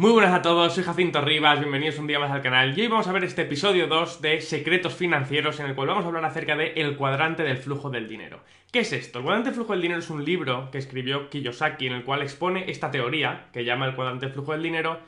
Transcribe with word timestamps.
Muy 0.00 0.12
buenas 0.12 0.32
a 0.32 0.42
todos, 0.42 0.76
soy 0.76 0.84
Jacinto 0.84 1.20
Rivas, 1.22 1.58
bienvenidos 1.58 1.98
un 1.98 2.06
día 2.06 2.20
más 2.20 2.30
al 2.30 2.40
canal 2.40 2.72
y 2.78 2.82
hoy 2.82 2.86
vamos 2.86 3.08
a 3.08 3.12
ver 3.12 3.24
este 3.24 3.42
episodio 3.42 3.88
2 3.88 4.20
de 4.22 4.40
Secretos 4.40 4.94
Financieros 4.94 5.58
en 5.58 5.66
el 5.66 5.74
cual 5.74 5.88
vamos 5.88 6.04
a 6.04 6.06
hablar 6.06 6.24
acerca 6.24 6.54
de 6.54 6.74
El 6.76 6.96
cuadrante 6.96 7.42
del 7.42 7.56
flujo 7.56 7.90
del 7.90 8.06
dinero. 8.06 8.38
¿Qué 8.70 8.78
es 8.78 8.92
esto? 8.92 9.18
El 9.18 9.24
cuadrante 9.24 9.48
del 9.48 9.56
flujo 9.56 9.72
del 9.72 9.82
dinero 9.82 9.98
es 9.98 10.08
un 10.08 10.24
libro 10.24 10.70
que 10.70 10.78
escribió 10.78 11.28
Kiyosaki 11.28 11.88
en 11.88 11.94
el 11.94 12.04
cual 12.04 12.22
expone 12.22 12.70
esta 12.70 12.92
teoría 12.92 13.48
que 13.52 13.64
llama 13.64 13.86
el 13.86 13.96
cuadrante 13.96 14.26
del 14.26 14.34
flujo 14.34 14.52
del 14.52 14.62
dinero 14.62 15.00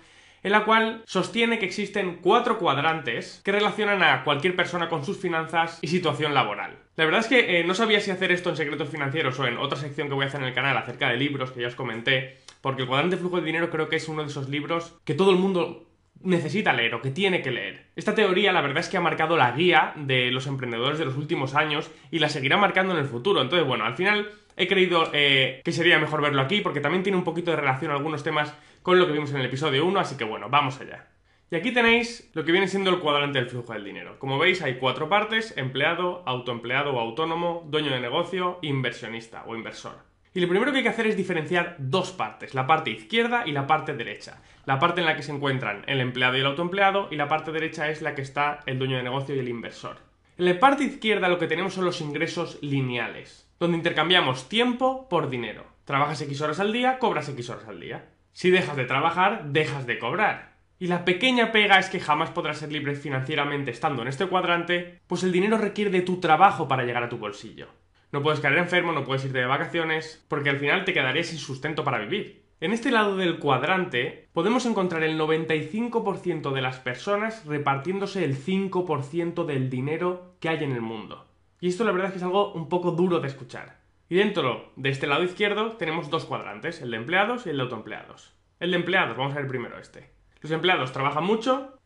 en 0.42 0.53
la 0.53 0.64
cual 0.64 1.03
sostiene 1.07 1.59
que 1.59 1.67
existen 1.67 2.19
cuatro 2.21 2.59
cuadrantes 2.59 3.41
que 3.45 3.53
relacionan 3.53 4.03
a 4.03 4.25
cualquier 4.25 4.57
persona 4.57 4.88
con 4.88 5.04
sus 5.04 5.19
finanzas 5.19 5.79
y 5.83 5.88
situación 5.88 6.35
laboral. 6.35 6.79
La 6.97 7.04
verdad 7.04 7.21
es 7.21 7.29
que 7.29 7.61
eh, 7.61 7.65
no 7.65 7.75
sabía 7.75 8.01
si 8.01 8.11
hacer 8.11 8.33
esto 8.33 8.51
en 8.51 8.57
secretos 8.57 8.88
financieros 8.88 9.38
o 9.38 9.47
en 9.47 9.59
otra 9.59 9.79
sección 9.79 10.09
que 10.09 10.15
voy 10.15 10.25
a 10.25 10.29
hacer 10.29 10.41
en 10.41 10.49
el 10.49 10.54
canal 10.54 10.77
acerca 10.77 11.09
de 11.09 11.17
libros 11.17 11.51
que 11.51 11.61
ya 11.61 11.69
os 11.69 11.75
comenté, 11.75 12.40
porque 12.61 12.83
el 12.83 12.88
cuadrante 12.88 13.17
de 13.17 13.21
flujo 13.21 13.37
de 13.38 13.47
dinero 13.47 13.71
creo 13.71 13.88
que 13.88 13.97
es 13.97 14.08
uno 14.08 14.22
de 14.22 14.29
esos 14.29 14.49
libros 14.49 14.99
que 15.04 15.15
todo 15.15 15.31
el 15.31 15.37
mundo 15.37 15.87
necesita 16.23 16.73
leer 16.73 16.95
o 16.95 17.03
que 17.03 17.11
tiene 17.11 17.43
que 17.43 17.51
leer. 17.51 17.87
Esta 17.97 18.15
teoría 18.15 18.53
la 18.53 18.61
verdad 18.61 18.79
es 18.79 18.89
que 18.89 18.97
ha 18.97 19.01
marcado 19.01 19.37
la 19.37 19.53
guía 19.53 19.93
de 19.97 20.30
los 20.30 20.47
emprendedores 20.47 20.98
de 20.98 21.07
los 21.07 21.17
últimos 21.17 21.55
años 21.55 21.91
y 22.11 22.19
la 22.19 22.29
seguirá 22.29 22.57
marcando 22.57 22.93
en 22.93 23.01
el 23.01 23.07
futuro. 23.07 23.41
Entonces, 23.41 23.67
bueno, 23.67 23.84
al 23.84 23.97
final 23.97 24.31
he 24.57 24.69
creído 24.69 25.11
eh, 25.12 25.62
que 25.65 25.73
sería 25.73 25.98
mejor 25.98 26.20
verlo 26.20 26.43
aquí 26.43 26.61
porque 26.61 26.81
también 26.81 27.03
tiene 27.03 27.17
un 27.17 27.25
poquito 27.25 27.51
de 27.51 27.57
relación 27.57 27.91
algunos 27.91 28.23
temas 28.23 28.55
con 28.83 28.98
lo 28.98 29.06
que 29.06 29.12
vimos 29.12 29.31
en 29.31 29.39
el 29.39 29.47
episodio 29.47 29.84
1, 29.87 30.01
así 30.01 30.17
que 30.17 30.25
bueno, 30.25 30.48
vamos 30.51 30.81
allá. 30.81 31.09
Y 31.51 31.56
aquí 31.56 31.73
tenéis 31.73 32.31
lo 32.34 32.45
que 32.45 32.53
viene 32.53 32.69
siendo 32.69 32.91
el 32.91 33.01
cuadrante 33.01 33.41
del 33.41 33.48
flujo 33.48 33.73
del 33.73 33.84
dinero. 33.84 34.19
Como 34.20 34.39
veis 34.39 34.62
hay 34.62 34.77
cuatro 34.77 35.09
partes, 35.09 35.56
empleado, 35.56 36.23
autoempleado 36.25 36.92
o 36.95 37.01
autónomo, 37.01 37.67
dueño 37.69 37.91
de 37.91 38.01
negocio, 38.01 38.59
inversionista 38.62 39.42
o 39.47 39.56
inversor. 39.56 40.09
Y 40.33 40.39
lo 40.39 40.48
primero 40.48 40.70
que 40.70 40.79
hay 40.79 40.84
que 40.84 40.91
hacer 40.91 41.09
es 41.09 41.16
diferenciar 41.16 41.75
dos 41.79 42.12
partes, 42.12 42.55
la 42.55 42.66
parte 42.66 42.91
izquierda 42.91 43.43
y 43.47 43.52
la 43.52 43.66
parte 43.66 43.95
derecha. 43.95 44.41
La 44.65 44.79
parte 44.79 45.01
en 45.01 45.06
la 45.06 45.16
que 45.16 45.25
se 45.25 45.33
encuentran 45.33 45.83
el 45.89 46.01
empleado 46.01 46.37
y 46.37 46.41
el 46.41 46.47
autoempleado 46.47 47.09
y 47.11 47.16
la 47.16 47.27
parte 47.27 47.51
derecha 47.51 47.89
es 47.89 48.01
la 48.01 48.15
que 48.15 48.23
está 48.23 48.61
el 48.66 48.79
dueño 48.79 48.97
de 48.97 49.03
negocio 49.03 49.34
y 49.34 49.41
el 49.41 49.48
inversor. 49.48 49.97
En 50.39 50.45
la 50.45 50.61
parte 50.61 50.84
izquierda 50.84 51.28
lo 51.28 51.41
que 51.41 51.48
tenemos 51.48 51.75
son 51.75 51.84
los 51.84 52.01
ingresos 52.01 52.58
lineales, 52.62 53.51
donde 53.58 53.78
intercambiamos 53.78 54.48
tiempo 54.48 55.08
por 55.08 55.31
dinero. 55.31 55.67
Trabajas 55.84 56.23
X 56.23 56.41
horas 56.42 56.61
al 56.61 56.73
día, 56.73 57.01
cobras 57.01 57.28
X 57.28 57.51
horas 57.51 57.67
al 57.67 57.81
día. 57.81 58.11
Si 58.33 58.51
dejas 58.51 58.77
de 58.77 58.84
trabajar, 58.84 59.47
dejas 59.47 59.84
de 59.89 59.98
cobrar. 59.98 60.55
Y 60.78 60.86
la 60.86 61.05
pequeña 61.05 61.51
pega 61.51 61.81
es 61.81 61.91
que 61.91 61.98
jamás 61.98 62.31
podrás 62.31 62.58
ser 62.58 62.70
libre 62.70 62.95
financieramente 62.95 63.73
estando 63.73 64.03
en 64.03 64.08
este 64.08 64.27
cuadrante, 64.27 65.01
pues 65.08 65.25
el 65.25 65.33
dinero 65.33 65.58
requiere 65.58 65.91
de 65.91 66.03
tu 66.03 66.20
trabajo 66.20 66.69
para 66.69 66.84
llegar 66.84 67.03
a 67.03 67.08
tu 67.08 67.19
bolsillo. 67.19 67.67
No 68.12 68.22
puedes 68.22 68.41
caer 68.41 68.58
enfermo, 68.58 68.92
no 68.92 69.05
puedes 69.05 69.25
irte 69.25 69.39
de 69.39 69.47
vacaciones, 69.47 70.25
porque 70.28 70.50
al 70.50 70.58
final 70.58 70.84
te 70.84 70.92
quedarías 70.92 71.28
sin 71.28 71.39
sustento 71.39 71.84
para 71.84 71.98
vivir. 71.98 72.42
En 72.61 72.72
este 72.72 72.91
lado 72.91 73.17
del 73.17 73.39
cuadrante 73.39 74.28
podemos 74.33 74.67
encontrar 74.67 75.02
el 75.02 75.19
95% 75.19 76.52
de 76.52 76.61
las 76.61 76.78
personas 76.78 77.47
repartiéndose 77.47 78.25
el 78.25 78.36
5% 78.36 79.47
del 79.47 79.70
dinero 79.70 80.34
que 80.41 80.48
hay 80.48 80.62
en 80.64 80.72
el 80.72 80.83
mundo. 80.83 81.27
Y 81.61 81.69
esto 81.69 81.84
la 81.84 81.92
verdad 81.92 82.08
es 82.08 82.12
que 82.12 82.19
es 82.19 82.25
algo 82.25 82.52
un 82.52 82.69
poco 82.69 82.91
duro 82.91 83.20
de 83.20 83.28
escuchar. 83.28 83.80
Y 84.08 84.17
dentro 84.17 84.72
de 84.77 84.91
este 84.91 85.06
lado 85.06 85.22
izquierdo 85.22 85.72
tenemos 85.78 86.11
dos 86.11 86.24
cuadrantes, 86.24 86.83
el 86.83 86.91
de 86.91 86.97
empleados 86.97 87.47
y 87.47 87.50
el 87.50 87.56
de 87.56 87.62
autoempleados. 87.62 88.34
El 88.58 88.72
de 88.72 88.77
empleados, 88.77 89.17
vamos 89.17 89.33
a 89.33 89.36
ver 89.36 89.47
primero 89.47 89.78
este. 89.78 90.11
Los 90.41 90.52
empleados 90.52 90.92
trabajan 90.92 91.24
mucho, 91.24 91.78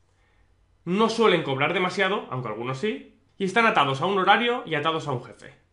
no 0.85 1.09
suelen 1.09 1.43
cobrar 1.43 1.75
demasiado, 1.75 2.27
aunque 2.31 2.49
algunos 2.49 2.79
sí, 2.79 3.21
y 3.37 3.45
están 3.45 3.67
atados 3.67 4.01
a 4.01 4.07
un 4.07 4.19
horario 4.19 4.63
y 4.65 4.75
atados 4.75 5.07
a 5.07 5.13
un 5.13 5.23
jefe. 5.23 5.64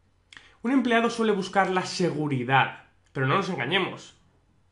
Un 0.64 0.72
empleado 0.72 1.10
suele 1.10 1.32
buscar 1.32 1.72
la 1.72 1.88
seguridad, 1.88 2.84
pero 3.14 3.26
no 3.26 3.36
nos 3.36 3.50
engañemos. 3.50 4.16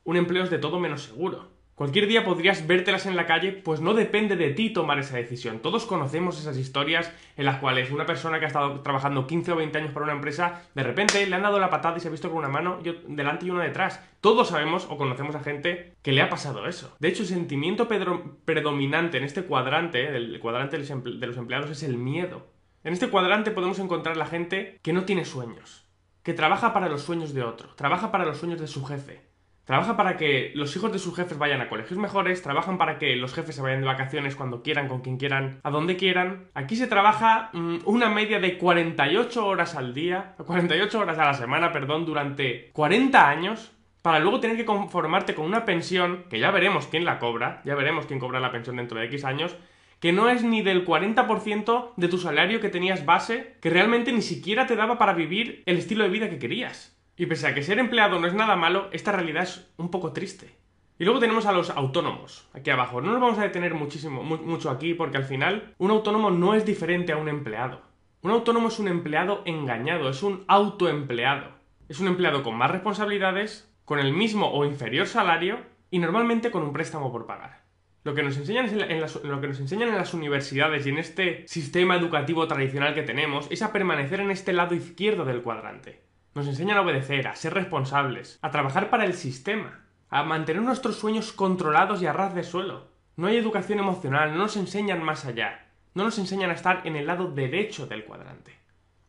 Un 0.04 0.18
empleo 0.18 0.44
es 0.44 0.52
de 0.52 0.59
todo 0.59 0.80
menos 0.80 1.02
seguro. 1.02 1.50
Cualquier 1.73 2.06
día 2.06 2.23
podrías 2.23 2.68
vértelas 2.68 3.08
en 3.08 3.16
la 3.16 3.26
calle, 3.26 3.54
pues 3.54 3.82
no 3.82 3.95
depende 3.95 4.36
de 4.36 4.52
ti 4.52 4.70
tomar 4.70 5.00
esa 5.00 5.17
decisión. 5.17 5.62
Todos 5.62 5.88
conocemos 5.88 6.40
esas 6.40 6.58
historias 6.58 7.12
en 7.38 7.45
las 7.45 7.58
cuales 7.58 7.90
una 7.90 8.06
persona 8.06 8.38
que 8.38 8.45
ha 8.45 8.50
estado 8.50 8.82
trabajando 8.82 9.26
15 9.26 9.54
o 9.54 9.56
20 9.56 9.78
años 9.80 9.92
para 9.92 10.04
una 10.04 10.14
empresa, 10.14 10.61
de 10.76 10.83
repente 10.83 11.26
le 11.26 11.36
han 11.36 11.42
dado 11.42 11.58
la 11.58 11.72
patada 11.72 11.98
y 11.98 12.02
se 12.02 12.10
ha 12.10 12.11
visto 12.11 12.30
con 12.30 12.38
una 12.38 12.49
mano 12.49 12.82
delante 13.08 13.48
y 13.48 13.49
una 13.49 13.64
detrás. 13.64 13.99
Todos 14.22 14.49
sabemos 14.49 14.86
o 14.92 14.98
conocemos 14.98 15.36
a 15.36 15.39
gente 15.39 15.95
que 16.04 16.11
le 16.11 16.22
ha 16.22 16.30
pasado 16.30 16.67
eso. 16.67 16.95
De 16.99 17.08
hecho, 17.08 17.23
el 17.23 17.30
sentimiento 17.30 17.88
predominante 17.88 19.17
en 19.17 19.23
este 19.23 19.42
cuadrante, 19.42 20.16
el 20.16 20.39
cuadrante 20.39 20.78
de 20.78 21.28
los 21.28 21.38
empleados, 21.38 21.72
es 21.72 21.82
el 21.82 21.98
miedo. 21.98 22.45
En 22.82 22.94
este 22.94 23.10
cuadrante 23.10 23.52
podemos 23.52 23.78
encontrar 23.80 24.16
la 24.16 24.26
gente 24.26 24.80
que 24.82 24.94
no 24.94 25.04
tiene 25.04 25.26
sueños, 25.26 25.86
que 26.23 26.34
trabaja 26.34 26.72
para 26.72 26.88
los 26.88 27.02
sueños 27.02 27.34
de 27.34 27.44
otro, 27.44 27.76
trabaja 27.76 28.10
para 28.10 28.23
los 28.23 28.38
sueños 28.38 28.62
de 28.62 28.67
su 28.67 28.86
jefe, 28.86 29.22
trabaja 29.66 29.98
para 29.98 30.16
que 30.16 30.54
los 30.56 30.73
hijos 30.78 30.94
de 30.94 30.98
sus 30.98 31.14
jefes 31.14 31.38
vayan 31.38 31.60
a 31.60 31.67
colegios 31.67 32.00
mejores, 32.00 32.42
trabajan 32.42 32.78
para 32.78 32.98
que 32.98 33.17
los 33.17 33.34
jefes 33.34 33.56
se 33.56 33.62
vayan 33.62 33.82
de 33.82 33.86
vacaciones 33.86 34.38
cuando 34.38 34.64
quieran, 34.64 34.88
con 34.88 35.02
quien 35.02 35.17
quieran, 35.17 35.60
a 35.64 35.72
donde 35.72 35.98
quieran. 35.98 36.48
Aquí 36.54 36.78
se 36.78 36.88
trabaja 36.88 37.50
mm, 37.52 37.80
una 37.84 38.08
media 38.10 38.40
de 38.40 38.58
48 38.58 39.46
horas 39.46 39.76
al 39.76 39.94
día, 39.94 40.36
48 40.38 41.00
horas 41.00 41.20
a 41.20 41.26
la 41.26 41.34
semana, 41.34 41.73
perdón, 41.73 42.06
durante 42.06 42.72
40 42.72 43.28
años 43.28 43.73
para 44.02 44.20
luego 44.20 44.40
tener 44.40 44.56
que 44.56 44.64
conformarte 44.64 45.36
con 45.36 45.46
una 45.46 45.66
pensión, 45.66 46.23
que 46.30 46.40
ya 46.40 46.52
veremos 46.52 46.88
quién 46.88 47.04
la 47.04 47.20
cobra, 47.20 47.61
ya 47.66 47.76
veremos 47.76 48.06
quién 48.06 48.22
cobra 48.22 48.40
la 48.40 48.54
pensión 48.54 48.78
dentro 48.78 48.98
de 48.98 49.08
X 49.08 49.26
años, 49.26 49.58
que 49.99 50.14
no 50.14 50.30
es 50.30 50.43
ni 50.43 50.61
del 50.61 50.86
40% 50.86 51.92
de 51.95 52.08
tu 52.08 52.17
salario 52.17 52.61
que 52.61 52.70
tenías 52.70 53.05
base, 53.05 53.58
que 53.61 53.70
realmente 53.70 54.11
ni 54.11 54.21
siquiera 54.21 54.65
te 54.65 54.76
daba 54.76 54.98
para 54.98 55.14
vivir 55.14 55.64
el 55.65 55.77
estilo 55.77 56.04
de 56.04 56.10
vida 56.10 56.30
que 56.30 56.39
querías. 56.39 56.98
Y 57.17 57.26
pese 57.26 57.48
a 57.48 57.54
que 57.54 57.64
ser 57.64 57.80
empleado 57.80 58.20
no 58.20 58.27
es 58.27 58.33
nada 58.33 58.55
malo, 58.55 58.87
esta 58.93 59.11
realidad 59.11 59.43
es 59.43 59.70
un 59.77 59.92
poco 59.92 60.14
triste. 60.14 60.55
Y 60.98 61.05
luego 61.05 61.20
tenemos 61.20 61.45
a 61.45 61.52
los 61.52 61.70
autónomos, 61.70 62.48
aquí 62.54 62.70
abajo. 62.70 63.02
No 63.02 63.11
nos 63.11 63.21
vamos 63.21 63.39
a 63.39 63.43
detener 63.43 63.73
muchísimo, 63.73 64.23
mucho 64.23 64.70
aquí, 64.70 64.93
porque 64.93 65.17
al 65.17 65.23
final 65.23 65.73
un 65.77 65.92
autónomo 65.92 66.30
no 66.30 66.54
es 66.54 66.66
diferente 66.66 67.14
a 67.14 67.17
un 67.17 67.30
empleado. 67.30 67.81
Un 68.21 68.31
autónomo 68.31 68.67
es 68.67 68.80
un 68.80 68.89
empleado 68.89 69.42
engañado, 69.45 70.10
es 70.10 70.23
un 70.23 70.43
autoempleado. 70.48 71.52
Es 71.87 72.02
un 72.02 72.08
empleado 72.08 72.43
con 72.43 72.55
más 72.55 72.70
responsabilidades, 72.70 73.73
con 73.86 73.99
el 73.99 74.14
mismo 74.14 74.52
o 74.52 74.66
inferior 74.66 75.08
salario 75.08 75.60
y 75.89 75.99
normalmente 75.99 76.52
con 76.52 76.64
un 76.64 76.73
préstamo 76.73 77.11
por 77.11 77.26
pagar. 77.26 77.68
Lo 78.09 78.15
que, 78.15 78.23
nos 78.23 78.37
enseñan 78.37 78.65
en 78.65 79.02
las, 79.02 79.23
lo 79.23 79.39
que 79.39 79.49
nos 79.49 79.59
enseñan 79.59 79.89
en 79.89 79.95
las 79.95 80.15
universidades 80.15 80.83
y 80.83 80.89
en 80.89 80.97
este 80.97 81.47
sistema 81.47 81.95
educativo 81.95 82.47
tradicional 82.47 82.95
que 82.95 83.03
tenemos 83.03 83.45
es 83.52 83.61
a 83.61 83.71
permanecer 83.71 84.20
en 84.20 84.31
este 84.31 84.52
lado 84.52 84.73
izquierdo 84.73 85.25
del 85.25 85.43
cuadrante. 85.43 86.02
Nos 86.33 86.48
enseñan 86.48 86.77
a 86.77 86.81
obedecer, 86.81 87.27
a 87.27 87.36
ser 87.36 87.53
responsables, 87.53 88.39
a 88.42 88.49
trabajar 88.49 88.89
para 88.89 89.05
el 89.05 89.14
sistema, 89.14 89.86
a 90.09 90.23
mantener 90.23 90.64
nuestros 90.64 90.95
sueños 90.95 91.31
controlados 91.33 92.02
y 92.02 92.08
a 92.08 92.14
ras 92.14 92.33
de 92.33 92.42
suelo. 92.42 92.87
No 93.15 93.27
hay 93.27 93.37
educación 93.37 93.77
emocional, 93.77 94.31
no 94.31 94.39
nos 94.39 94.58
enseñan 94.58 95.03
más 95.03 95.25
allá, 95.25 95.67
no 95.93 96.03
nos 96.03 96.17
enseñan 96.17 96.49
a 96.49 96.55
estar 96.55 96.81
en 96.86 96.95
el 96.95 97.05
lado 97.05 97.31
derecho 97.31 97.86
del 97.86 98.05
cuadrante. 98.05 98.58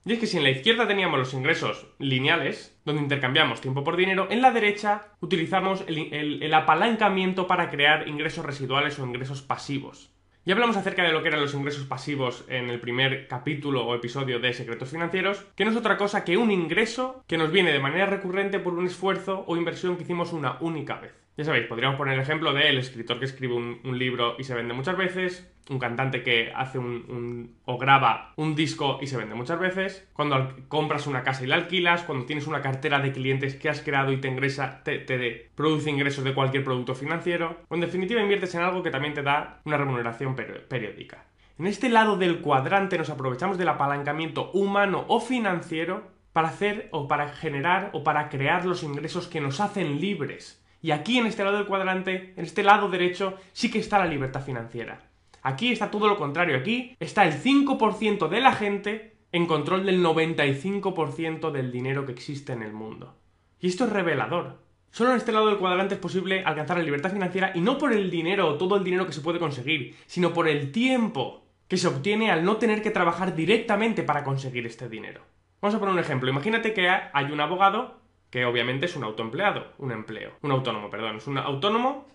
Y 0.05 0.15
es 0.15 0.19
que 0.19 0.27
si 0.27 0.39
en 0.39 0.45
la 0.45 0.51
izquierda 0.51 0.89
teníamos 0.89 1.19
los 1.19 1.35
ingresos 1.35 1.87
lineales, 1.99 2.75
donde 2.87 3.03
intercambiamos 3.03 3.61
tiempo 3.61 3.85
por 3.85 3.99
dinero, 3.99 4.29
en 4.31 4.41
la 4.41 4.51
derecha 4.51 5.09
utilizamos 5.21 5.85
el, 5.87 6.55
apalancamiento 6.55 7.47
para 7.47 7.69
crear 7.69 8.09
ingresos 8.09 8.47
residuales 8.47 8.99
o 8.99 9.07
ingresos 9.07 9.43
pasivos. 9.43 10.11
Ya 10.47 10.55
hablamos 10.55 10.79
acerca 10.79 11.03
de 11.03 11.13
lo 11.13 11.21
que 11.21 11.29
eran 11.29 11.43
los 11.43 11.53
ingresos 11.53 11.85
pasivos 11.85 12.47
en 12.49 12.71
el 12.71 12.81
primer 12.81 13.29
capítulo 13.29 13.87
o 13.87 13.95
episodio 13.95 14.41
de 14.41 14.55
Secretos 14.55 14.91
Financieros, 14.91 15.45
que 15.55 15.67
no 15.67 15.71
es 15.71 15.77
otra 15.77 15.99
cosa 15.99 16.25
que 16.25 16.39
un 16.39 16.51
ingreso 16.51 17.23
que 17.27 17.37
nos 17.37 17.53
viene 17.53 17.71
de 17.71 17.79
manera 17.79 18.07
recurrente 18.07 18.59
por 18.59 18.73
un 18.73 18.87
esfuerzo 18.87 19.45
o 19.47 19.59
inversión 19.59 19.99
que 19.99 20.05
hicimos 20.05 20.33
una 20.33 20.57
única 20.61 20.99
vez. 20.99 21.13
Ya 21.41 21.47
sabéis, 21.47 21.69
podríamos 21.69 21.97
poner 21.97 22.17
el 22.17 22.21
ejemplo 22.21 22.53
del 22.53 22.77
escritor 22.77 23.19
que 23.19 23.25
escribe 23.25 23.55
un, 23.55 23.99
libro 23.99 24.35
y 24.39 24.45
se 24.45 24.55
vende 24.55 24.75
muchas 24.75 24.99
veces, 24.99 25.51
un 25.71 25.79
cantante 25.79 26.23
que 26.23 26.53
hace 26.55 26.79
un, 26.79 27.57
o 27.65 27.79
graba 27.79 28.35
un 28.37 28.55
disco 28.55 28.99
y 29.01 29.07
se 29.07 29.17
vende 29.17 29.35
muchas 29.35 29.59
veces, 29.59 30.07
cuando 30.13 30.55
compras 30.69 31.07
una 31.07 31.23
casa 31.23 31.43
y 31.43 31.47
la 31.47 31.55
alquilas, 31.55 32.03
cuando 32.03 32.27
tienes 32.27 32.47
una 32.47 32.61
cartera 32.61 32.99
de 32.99 33.13
clientes 33.13 33.55
que 33.55 33.71
has 33.71 33.81
creado 33.81 34.13
y 34.13 34.19
te 34.19 34.29
ingresa, 34.29 34.83
te, 34.85 35.49
produce 35.55 35.89
ingresos 35.89 36.25
de 36.25 36.35
cualquier 36.35 36.63
producto 36.63 36.95
financiero, 36.95 37.57
o 37.69 37.75
en 37.75 37.81
definitiva 37.81 38.21
inviertes 38.21 38.55
en 38.55 38.61
algo 38.61 38.83
que 38.83 38.91
también 38.91 39.15
te 39.15 39.23
da 39.23 39.63
una 39.65 39.79
remuneración 39.79 40.37
periódica. 40.37 41.25
En 41.59 41.67
este 41.67 41.89
lado 41.89 42.19
del 42.19 42.43
cuadrante 42.43 42.99
nos 42.99 43.09
aprovechamos 43.09 43.57
del 43.57 43.69
apalancamiento 43.69 44.51
humano 44.53 45.07
o 45.09 45.21
financiero 45.21 46.03
para 46.35 46.49
hacer 46.49 46.91
o 46.93 47.09
para 47.09 47.31
generar 47.31 47.89
o 47.95 48.05
para 48.05 48.29
crear 48.29 48.67
los 48.67 48.83
ingresos 48.83 49.27
que 49.27 49.41
nos 49.41 49.61
hacen 49.61 50.03
libres 50.03 50.61
y 50.83 50.93
aquí 50.93 51.19
en 51.19 51.27
este 51.27 51.45
lado 51.45 51.59
del 51.59 51.67
cuadrante, 51.67 52.33
en 52.37 52.45
este 52.45 52.63
lado 52.63 52.89
derecho, 52.89 53.35
sí 53.53 53.71
que 53.71 53.79
está 53.79 53.99
la 53.99 54.07
libertad 54.07 54.43
financiera. 54.43 55.03
Aquí 55.43 55.73
está 55.73 55.91
todo 55.91 56.07
lo 56.07 56.17
contrario, 56.17 56.57
aquí 56.57 56.97
está 57.01 57.25
el 57.27 57.35
5% 57.35 58.29
de 58.29 58.41
la 58.41 58.53
gente 58.53 59.17
en 59.33 59.47
control 59.47 59.87
del 59.87 60.03
95% 60.03 61.51
del 61.51 61.73
dinero 61.73 62.05
que 62.05 62.13
existe 62.13 62.53
en 62.53 62.63
el 62.63 62.73
mundo. 62.73 63.17
Y 63.61 63.69
esto 63.69 63.85
es 63.85 63.93
revelador. 63.93 64.59
Solo 64.91 65.11
en 65.11 65.19
este 65.19 65.33
lado 65.33 65.47
del 65.47 65.59
cuadrante 65.59 65.95
es 65.95 66.01
posible 66.01 66.43
alcanzar 66.45 66.79
la 66.79 66.83
libertad 66.83 67.13
financiera 67.13 67.53
y 67.55 67.61
no 67.61 67.79
por 67.79 67.93
el 67.93 68.11
dinero 68.11 68.49
o 68.49 68.55
todo 68.57 68.77
el 68.77 68.85
dinero 68.85 69.07
que 69.07 69.13
se 69.13 69.21
puede 69.21 69.39
conseguir, 69.39 69.97
sino 70.07 70.33
por 70.33 70.49
el 70.49 70.73
tiempo 70.73 71.45
que 71.69 71.77
se 71.77 71.87
obtiene 71.87 72.33
al 72.33 72.45
no 72.45 72.57
tener 72.57 72.83
que 72.83 72.91
trabajar 72.91 73.37
directamente 73.37 74.03
para 74.03 74.25
conseguir 74.25 74.67
este 74.67 74.89
dinero. 74.89 75.23
Vamos 75.61 75.77
a 75.77 75.79
poner 75.79 75.95
un 75.95 76.01
ejemplo. 76.01 76.29
Imagínate 76.29 76.75
que 76.75 76.89
hay 76.89 77.31
un 77.31 77.41
abogado 77.41 78.01
que 78.31 78.45
obviamente 78.45 78.87
es 78.87 78.97
un 78.97 79.05
autoempleado, 79.05 79.73
un 79.79 79.93
empleo, 79.93 80.33
un 80.43 80.53
autónomo, 80.53 80.89
perdón, 80.91 81.17
es 81.17 81.27
un 81.27 81.39
autónomo 81.39 82.07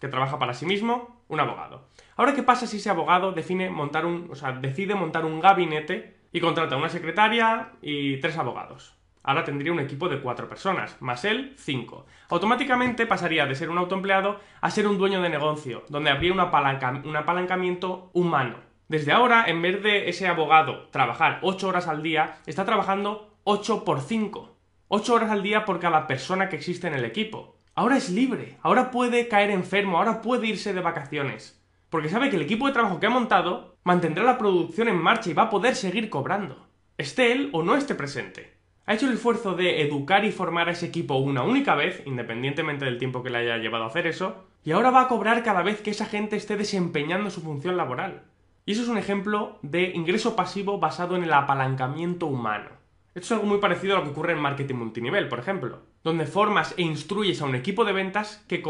que 0.00 0.08
trabaja 0.08 0.38
para 0.38 0.54
sí 0.54 0.66
mismo, 0.66 1.22
un 1.28 1.40
abogado. 1.40 1.88
Ahora, 2.16 2.34
¿qué 2.34 2.42
pasa 2.42 2.66
si 2.66 2.76
ese 2.76 2.90
abogado 2.90 3.32
define 3.32 3.70
montar 3.70 4.06
un, 4.06 4.28
o 4.30 4.34
sea, 4.34 4.52
decide 4.52 4.94
montar 4.94 5.24
un 5.24 5.40
gabinete 5.40 6.16
y 6.32 6.40
contrata 6.40 6.76
una 6.76 6.88
secretaria 6.88 7.72
y 7.82 8.18
tres 8.18 8.36
abogados? 8.38 8.94
Ahora 9.22 9.44
tendría 9.44 9.72
un 9.72 9.80
equipo 9.80 10.10
de 10.10 10.20
cuatro 10.20 10.48
personas, 10.48 11.00
más 11.00 11.24
él, 11.24 11.54
cinco. 11.56 12.04
Automáticamente 12.28 13.06
pasaría 13.06 13.46
de 13.46 13.54
ser 13.54 13.70
un 13.70 13.78
autoempleado 13.78 14.38
a 14.60 14.70
ser 14.70 14.86
un 14.86 14.98
dueño 14.98 15.22
de 15.22 15.30
negocio, 15.30 15.84
donde 15.88 16.10
habría 16.10 16.32
un, 16.32 16.40
apalancamiento 16.40 18.10
humano. 18.12 18.58
Desde 18.86 19.12
ahora, 19.12 19.46
en 19.46 19.62
vez 19.62 19.82
de 19.82 20.10
ese 20.10 20.28
abogado 20.28 20.88
trabajar 20.88 21.38
ocho 21.40 21.68
horas 21.68 21.88
al 21.88 22.02
día, 22.02 22.36
está 22.44 22.66
trabajando 22.66 23.34
8 23.44 23.84
por 23.84 24.02
5. 24.02 24.53
8 24.88 25.14
horas 25.14 25.30
al 25.30 25.42
día 25.42 25.64
por 25.64 25.80
cada 25.80 26.06
persona 26.06 26.50
que 26.50 26.56
existe 26.56 26.86
en 26.86 26.94
el 26.94 27.06
equipo. 27.06 27.56
Ahora 27.74 27.96
es 27.96 28.10
libre, 28.10 28.58
ahora 28.62 28.90
puede 28.90 29.28
caer 29.28 29.50
enfermo, 29.50 29.96
ahora 29.96 30.20
puede 30.20 30.46
irse 30.46 30.74
de 30.74 30.82
vacaciones. 30.82 31.58
Porque 31.88 32.10
sabe 32.10 32.28
que 32.28 32.36
el 32.36 32.42
equipo 32.42 32.66
de 32.66 32.74
trabajo 32.74 33.00
que 33.00 33.06
ha 33.06 33.10
montado 33.10 33.76
mantendrá 33.82 34.24
la 34.24 34.36
producción 34.36 34.88
en 34.88 35.00
marcha 35.00 35.30
y 35.30 35.32
va 35.32 35.44
a 35.44 35.50
poder 35.50 35.74
seguir 35.74 36.10
cobrando. 36.10 36.66
Esté 36.98 37.32
él 37.32 37.48
o 37.52 37.62
no 37.62 37.76
esté 37.76 37.94
presente. 37.94 38.54
Ha 38.84 38.92
hecho 38.92 39.06
el 39.06 39.14
esfuerzo 39.14 39.54
de 39.54 39.80
educar 39.80 40.26
y 40.26 40.32
formar 40.32 40.68
a 40.68 40.72
ese 40.72 40.86
equipo 40.86 41.16
una 41.16 41.42
única 41.42 41.74
vez, 41.74 42.02
independientemente 42.04 42.84
del 42.84 42.98
tiempo 42.98 43.22
que 43.22 43.30
le 43.30 43.38
haya 43.38 43.56
llevado 43.56 43.84
a 43.84 43.86
hacer 43.86 44.06
eso, 44.06 44.44
y 44.62 44.72
ahora 44.72 44.90
va 44.90 45.02
a 45.02 45.08
cobrar 45.08 45.42
cada 45.42 45.62
vez 45.62 45.80
que 45.80 45.90
esa 45.90 46.04
gente 46.04 46.36
esté 46.36 46.58
desempeñando 46.58 47.30
su 47.30 47.40
función 47.40 47.78
laboral. 47.78 48.24
Y 48.66 48.72
eso 48.72 48.82
es 48.82 48.88
un 48.88 48.98
ejemplo 48.98 49.58
de 49.62 49.92
ingreso 49.94 50.36
pasivo 50.36 50.78
basado 50.78 51.16
en 51.16 51.24
el 51.24 51.32
apalancamiento 51.32 52.26
humano. 52.26 52.83
Esto 53.14 53.26
es 53.26 53.32
algo 53.32 53.46
muy 53.46 53.58
parecido 53.58 53.94
a 53.94 53.98
lo 54.00 54.04
que 54.04 54.10
ocurre 54.10 54.32
en 54.32 54.40
marketing 54.40 54.74
multinivel, 54.74 55.28
por 55.28 55.38
ejemplo, 55.38 55.82
donde 56.02 56.26
formas 56.26 56.74
e 56.76 56.82
instruyes 56.82 57.40
a 57.40 57.44
un 57.44 57.54
equipo 57.54 57.84
de 57.84 57.92
ventas 57.92 58.44
que, 58.48 58.60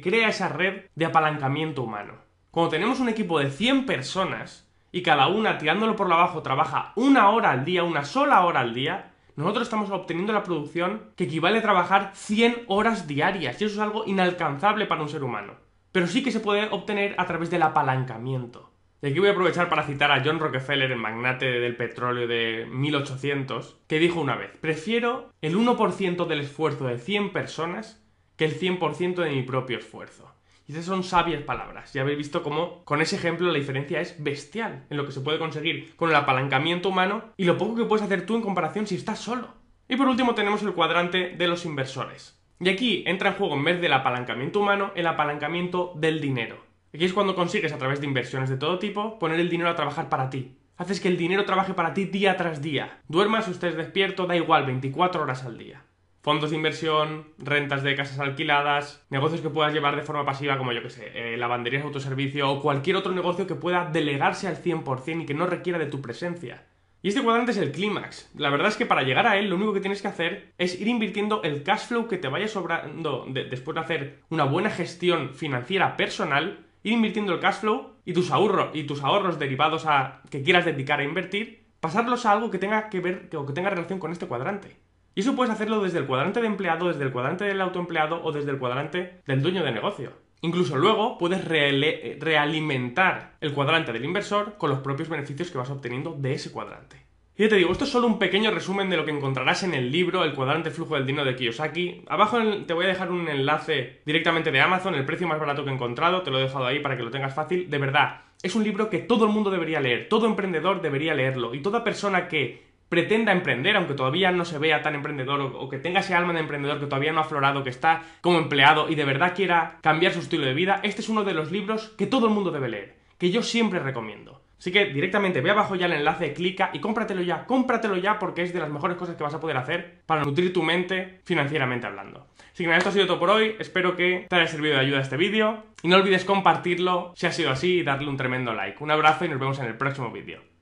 crea 0.00 0.28
esa 0.28 0.48
red 0.48 0.84
de 0.94 1.04
apalancamiento 1.04 1.82
humano. 1.82 2.14
Cuando 2.52 2.70
tenemos 2.70 3.00
un 3.00 3.08
equipo 3.08 3.40
de 3.40 3.50
100 3.50 3.84
personas 3.84 4.70
y 4.92 5.02
cada 5.02 5.26
una 5.26 5.58
tirándolo 5.58 5.96
por 5.96 6.08
la 6.08 6.14
abajo 6.14 6.42
trabaja 6.42 6.92
una 6.94 7.30
hora 7.30 7.50
al 7.50 7.64
día, 7.64 7.82
una 7.82 8.04
sola 8.04 8.44
hora 8.44 8.60
al 8.60 8.72
día, 8.72 9.14
nosotros 9.34 9.64
estamos 9.64 9.90
obteniendo 9.90 10.32
la 10.32 10.44
producción 10.44 11.10
que 11.16 11.24
equivale 11.24 11.58
a 11.58 11.62
trabajar 11.62 12.12
100 12.14 12.66
horas 12.68 13.08
diarias 13.08 13.60
y 13.60 13.64
eso 13.64 13.74
es 13.74 13.80
algo 13.80 14.04
inalcanzable 14.06 14.86
para 14.86 15.02
un 15.02 15.08
ser 15.08 15.24
humano. 15.24 15.54
Pero 15.90 16.06
sí 16.06 16.22
que 16.22 16.30
se 16.30 16.38
puede 16.38 16.68
obtener 16.70 17.16
a 17.18 17.26
través 17.26 17.50
del 17.50 17.62
apalancamiento. 17.62 18.70
Y 19.02 19.08
aquí 19.08 19.18
voy 19.18 19.28
a 19.28 19.32
aprovechar 19.32 19.68
para 19.68 19.82
citar 19.82 20.10
a 20.10 20.22
John 20.24 20.40
Rockefeller, 20.40 20.90
el 20.90 20.98
magnate 20.98 21.46
del 21.46 21.76
petróleo 21.76 22.26
de 22.26 22.66
1800, 22.70 23.76
que 23.86 23.98
dijo 23.98 24.20
una 24.20 24.36
vez, 24.36 24.50
prefiero 24.60 25.30
el 25.42 25.56
1% 25.56 26.26
del 26.26 26.40
esfuerzo 26.40 26.86
de 26.86 26.98
100 26.98 27.32
personas 27.32 28.02
que 28.36 28.46
el 28.46 28.58
100% 28.58 29.16
de 29.16 29.30
mi 29.30 29.42
propio 29.42 29.78
esfuerzo. 29.78 30.32
Y 30.66 30.72
esas 30.72 30.86
son 30.86 31.04
sabias 31.04 31.42
palabras. 31.42 31.92
Ya 31.92 32.02
habéis 32.02 32.18
visto 32.18 32.42
cómo 32.42 32.84
con 32.84 33.00
ese 33.00 33.16
ejemplo 33.16 33.46
la 33.46 33.58
diferencia 33.58 34.00
es 34.00 34.22
bestial 34.22 34.86
en 34.90 34.96
lo 34.96 35.06
que 35.06 35.12
se 35.12 35.20
puede 35.20 35.38
conseguir 35.38 35.94
con 35.96 36.10
el 36.10 36.16
apalancamiento 36.16 36.88
humano 36.88 37.32
y 37.36 37.44
lo 37.44 37.56
poco 37.56 37.76
que 37.76 37.84
puedes 37.84 38.04
hacer 38.04 38.26
tú 38.26 38.34
en 38.34 38.42
comparación 38.42 38.86
si 38.86 38.96
estás 38.96 39.20
solo. 39.20 39.54
Y 39.88 39.96
por 39.96 40.08
último 40.08 40.34
tenemos 40.34 40.62
el 40.62 40.72
cuadrante 40.72 41.36
de 41.36 41.46
los 41.46 41.64
inversores. 41.64 42.40
Y 42.58 42.68
aquí 42.70 43.04
entra 43.06 43.30
en 43.30 43.36
juego 43.36 43.54
en 43.54 43.64
vez 43.64 43.80
del 43.80 43.92
apalancamiento 43.92 44.60
humano 44.60 44.90
el 44.96 45.06
apalancamiento 45.06 45.92
del 45.94 46.20
dinero. 46.20 46.65
Aquí 46.96 47.04
es 47.04 47.12
cuando 47.12 47.34
consigues 47.34 47.74
a 47.74 47.76
través 47.76 48.00
de 48.00 48.06
inversiones 48.06 48.48
de 48.48 48.56
todo 48.56 48.78
tipo 48.78 49.18
poner 49.18 49.38
el 49.38 49.50
dinero 49.50 49.68
a 49.68 49.76
trabajar 49.76 50.08
para 50.08 50.30
ti. 50.30 50.56
Haces 50.78 50.98
que 50.98 51.08
el 51.08 51.18
dinero 51.18 51.44
trabaje 51.44 51.74
para 51.74 51.92
ti 51.92 52.06
día 52.06 52.38
tras 52.38 52.62
día. 52.62 53.02
Duermas 53.06 53.48
estés 53.48 53.76
despierto, 53.76 54.26
da 54.26 54.34
igual, 54.34 54.64
24 54.64 55.22
horas 55.22 55.44
al 55.44 55.58
día. 55.58 55.84
Fondos 56.22 56.48
de 56.48 56.56
inversión, 56.56 57.26
rentas 57.36 57.82
de 57.82 57.94
casas 57.96 58.18
alquiladas, 58.18 59.04
negocios 59.10 59.42
que 59.42 59.50
puedas 59.50 59.74
llevar 59.74 59.94
de 59.94 60.04
forma 60.04 60.24
pasiva 60.24 60.56
como 60.56 60.72
yo 60.72 60.80
que 60.80 60.88
sé, 60.88 61.12
eh, 61.14 61.36
lavanderías 61.36 61.84
autoservicio 61.84 62.50
o 62.50 62.62
cualquier 62.62 62.96
otro 62.96 63.12
negocio 63.12 63.46
que 63.46 63.56
pueda 63.56 63.90
delegarse 63.92 64.48
al 64.48 64.56
100% 64.56 65.20
y 65.20 65.26
que 65.26 65.34
no 65.34 65.46
requiera 65.46 65.78
de 65.78 65.86
tu 65.86 66.00
presencia. 66.00 66.64
Y 67.02 67.08
este 67.08 67.22
cuadrante 67.22 67.52
es 67.52 67.58
el 67.58 67.72
clímax. 67.72 68.32
La 68.36 68.48
verdad 68.48 68.68
es 68.68 68.76
que 68.78 68.86
para 68.86 69.02
llegar 69.02 69.26
a 69.26 69.36
él 69.36 69.50
lo 69.50 69.56
único 69.56 69.74
que 69.74 69.80
tienes 69.80 70.00
que 70.00 70.08
hacer 70.08 70.54
es 70.56 70.80
ir 70.80 70.88
invirtiendo 70.88 71.42
el 71.42 71.62
cash 71.62 71.88
flow 71.88 72.08
que 72.08 72.16
te 72.16 72.28
vaya 72.28 72.48
sobrando 72.48 73.26
después 73.28 73.74
de 73.74 73.80
hacer 73.82 74.18
una 74.30 74.44
buena 74.44 74.70
gestión 74.70 75.34
financiera 75.34 75.98
personal 75.98 76.65
ir 76.86 76.92
invirtiendo 76.92 77.32
el 77.34 77.40
cash 77.40 77.56
flow 77.56 77.94
y 78.04 78.12
tus 78.12 78.30
ahorros 78.30 78.68
y 78.72 78.84
tus 78.84 79.02
ahorros 79.02 79.40
derivados 79.40 79.86
a 79.86 80.22
que 80.30 80.44
quieras 80.44 80.64
dedicar 80.64 81.00
a 81.00 81.04
invertir, 81.04 81.66
pasarlos 81.80 82.24
a 82.24 82.30
algo 82.30 82.48
que 82.48 82.58
tenga 82.58 82.88
que 82.90 83.00
ver 83.00 83.28
o 83.36 83.44
que 83.44 83.52
tenga 83.52 83.70
relación 83.70 83.98
con 83.98 84.12
este 84.12 84.28
cuadrante. 84.28 84.76
Y 85.16 85.20
eso 85.20 85.34
puedes 85.34 85.52
hacerlo 85.52 85.82
desde 85.82 85.98
el 85.98 86.06
cuadrante 86.06 86.40
de 86.40 86.46
empleado, 86.46 86.86
desde 86.86 87.02
el 87.02 87.10
cuadrante 87.10 87.44
del 87.44 87.60
autoempleado 87.60 88.22
o 88.22 88.30
desde 88.30 88.52
el 88.52 88.58
cuadrante 88.58 89.20
del 89.26 89.42
dueño 89.42 89.64
de 89.64 89.72
negocio. 89.72 90.12
Incluso 90.42 90.76
luego 90.76 91.18
puedes 91.18 91.44
realimentar 91.44 93.36
el 93.40 93.52
cuadrante 93.52 93.92
del 93.92 94.04
inversor 94.04 94.56
con 94.56 94.70
los 94.70 94.78
propios 94.78 95.08
beneficios 95.08 95.50
que 95.50 95.58
vas 95.58 95.70
obteniendo 95.70 96.12
de 96.12 96.34
ese 96.34 96.52
cuadrante. 96.52 97.05
Y 97.38 97.42
ya 97.42 97.48
te 97.50 97.56
digo, 97.56 97.70
esto 97.70 97.84
es 97.84 97.90
solo 97.90 98.06
un 98.06 98.18
pequeño 98.18 98.50
resumen 98.50 98.88
de 98.88 98.96
lo 98.96 99.04
que 99.04 99.10
encontrarás 99.10 99.62
en 99.62 99.74
el 99.74 99.92
libro 99.92 100.24
El 100.24 100.32
cuadrante 100.32 100.70
flujo 100.70 100.94
del 100.94 101.04
dinero 101.04 101.26
de 101.26 101.36
Kiyosaki. 101.36 102.04
Abajo 102.08 102.38
te 102.66 102.72
voy 102.72 102.86
a 102.86 102.88
dejar 102.88 103.12
un 103.12 103.28
enlace 103.28 104.00
directamente 104.06 104.50
de 104.50 104.62
Amazon, 104.62 104.94
el 104.94 105.04
precio 105.04 105.28
más 105.28 105.38
barato 105.38 105.62
que 105.62 105.68
he 105.70 105.74
encontrado, 105.74 106.22
te 106.22 106.30
lo 106.30 106.38
he 106.38 106.44
dejado 106.44 106.64
ahí 106.64 106.80
para 106.80 106.96
que 106.96 107.02
lo 107.02 107.10
tengas 107.10 107.34
fácil. 107.34 107.68
De 107.68 107.76
verdad, 107.76 108.22
es 108.42 108.54
un 108.54 108.64
libro 108.64 108.88
que 108.88 109.00
todo 109.00 109.26
el 109.26 109.32
mundo 109.32 109.50
debería 109.50 109.80
leer, 109.80 110.08
todo 110.08 110.26
emprendedor 110.26 110.80
debería 110.80 111.12
leerlo 111.12 111.54
y 111.54 111.60
toda 111.60 111.84
persona 111.84 112.26
que 112.26 112.62
pretenda 112.88 113.32
emprender, 113.32 113.76
aunque 113.76 113.92
todavía 113.92 114.32
no 114.32 114.46
se 114.46 114.58
vea 114.58 114.80
tan 114.80 114.94
emprendedor 114.94 115.42
o, 115.42 115.68
que 115.68 115.78
tenga 115.78 116.00
ese 116.00 116.14
alma 116.14 116.32
de 116.32 116.40
emprendedor 116.40 116.80
que 116.80 116.86
todavía 116.86 117.12
no 117.12 117.18
ha 117.18 117.24
aflorado, 117.24 117.62
que 117.62 117.68
está 117.68 118.02
como 118.22 118.38
empleado 118.38 118.88
y 118.88 118.94
de 118.94 119.04
verdad 119.04 119.34
quiera 119.36 119.78
cambiar 119.82 120.14
su 120.14 120.20
estilo 120.20 120.46
de 120.46 120.54
vida, 120.54 120.80
este 120.82 121.02
es 121.02 121.10
uno 121.10 121.22
de 121.22 121.34
los 121.34 121.52
libros 121.52 121.92
que 121.98 122.06
todo 122.06 122.28
el 122.28 122.32
mundo 122.32 122.50
debe 122.50 122.70
leer, 122.70 122.96
que 123.18 123.30
yo 123.30 123.42
siempre 123.42 123.78
recomiendo. 123.78 124.45
Así 124.58 124.72
que 124.72 124.86
directamente 124.86 125.40
ve 125.40 125.50
abajo 125.50 125.74
ya 125.74 125.86
el 125.86 125.92
enlace, 125.92 126.32
clica 126.32 126.70
y 126.72 126.80
cómpratelo 126.80 127.22
ya, 127.22 127.44
cómpratelo 127.44 127.96
ya 127.96 128.18
porque 128.18 128.42
es 128.42 128.52
de 128.52 128.60
las 128.60 128.70
mejores 128.70 128.96
cosas 128.96 129.16
que 129.16 129.22
vas 129.22 129.34
a 129.34 129.40
poder 129.40 129.56
hacer 129.56 130.00
para 130.06 130.24
nutrir 130.24 130.52
tu 130.52 130.62
mente 130.62 131.20
financieramente 131.24 131.86
hablando. 131.86 132.26
Así 132.52 132.64
que 132.64 132.68
nada, 132.68 132.78
esto 132.78 132.90
ha 132.90 132.92
sido 132.92 133.06
todo 133.06 133.18
por 133.18 133.30
hoy, 133.30 133.54
espero 133.58 133.96
que 133.96 134.26
te 134.28 134.36
haya 134.36 134.46
servido 134.46 134.74
de 134.74 134.80
ayuda 134.80 135.00
este 135.00 135.18
vídeo 135.18 135.64
y 135.82 135.88
no 135.88 135.96
olvides 135.96 136.24
compartirlo 136.24 137.12
si 137.14 137.26
ha 137.26 137.32
sido 137.32 137.50
así 137.50 137.80
y 137.80 137.82
darle 137.82 138.08
un 138.08 138.16
tremendo 138.16 138.54
like. 138.54 138.82
Un 138.82 138.90
abrazo 138.90 139.26
y 139.26 139.28
nos 139.28 139.38
vemos 139.38 139.58
en 139.58 139.66
el 139.66 139.76
próximo 139.76 140.10
vídeo. 140.10 140.55